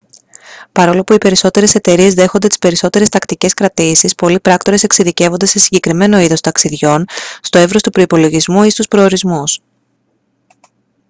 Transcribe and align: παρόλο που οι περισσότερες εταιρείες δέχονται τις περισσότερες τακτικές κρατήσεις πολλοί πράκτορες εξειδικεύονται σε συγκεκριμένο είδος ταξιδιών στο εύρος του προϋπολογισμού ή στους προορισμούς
παρόλο 0.71 1.03
που 1.03 1.13
οι 1.13 1.17
περισσότερες 1.17 1.75
εταιρείες 1.75 2.13
δέχονται 2.13 2.47
τις 2.47 2.59
περισσότερες 2.59 3.09
τακτικές 3.09 3.53
κρατήσεις 3.53 4.15
πολλοί 4.15 4.39
πράκτορες 4.39 4.83
εξειδικεύονται 4.83 5.45
σε 5.45 5.59
συγκεκριμένο 5.59 6.19
είδος 6.19 6.41
ταξιδιών 6.41 7.05
στο 7.41 7.57
εύρος 7.57 7.81
του 7.81 7.89
προϋπολογισμού 7.89 8.63
ή 8.63 8.69
στους 8.69 8.87
προορισμούς 8.87 9.59